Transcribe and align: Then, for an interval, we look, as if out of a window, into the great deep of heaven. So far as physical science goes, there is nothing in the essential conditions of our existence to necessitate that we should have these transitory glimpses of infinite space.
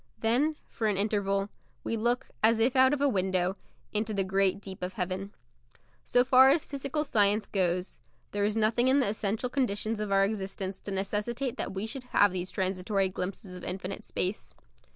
Then, 0.21 0.55
for 0.67 0.87
an 0.87 0.97
interval, 0.97 1.49
we 1.83 1.95
look, 1.95 2.31
as 2.41 2.59
if 2.59 2.75
out 2.75 2.91
of 2.91 3.01
a 3.01 3.07
window, 3.07 3.55
into 3.93 4.15
the 4.15 4.23
great 4.23 4.59
deep 4.59 4.81
of 4.81 4.93
heaven. 4.93 5.31
So 6.03 6.23
far 6.23 6.49
as 6.49 6.65
physical 6.65 7.03
science 7.03 7.45
goes, 7.45 7.99
there 8.31 8.43
is 8.43 8.57
nothing 8.57 8.87
in 8.87 8.99
the 8.99 9.09
essential 9.09 9.47
conditions 9.47 9.99
of 9.99 10.11
our 10.11 10.25
existence 10.25 10.79
to 10.81 10.91
necessitate 10.91 11.55
that 11.57 11.75
we 11.75 11.85
should 11.85 12.05
have 12.05 12.31
these 12.31 12.49
transitory 12.49 13.09
glimpses 13.09 13.55
of 13.55 13.63
infinite 13.63 14.03
space. 14.03 14.55